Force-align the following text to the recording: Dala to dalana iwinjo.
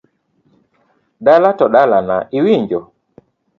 Dala 1.25 1.49
to 1.57 1.65
dalana 1.73 2.17
iwinjo. 2.37 2.81